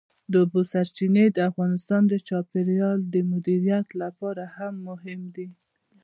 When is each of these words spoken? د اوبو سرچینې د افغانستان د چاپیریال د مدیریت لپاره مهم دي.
د 0.31 0.33
اوبو 0.43 0.61
سرچینې 0.71 1.25
د 1.31 1.37
افغانستان 1.49 2.01
د 2.07 2.13
چاپیریال 2.27 2.99
د 3.13 3.15
مدیریت 3.31 3.87
لپاره 4.01 4.43
مهم 4.87 5.21
دي. 5.35 5.47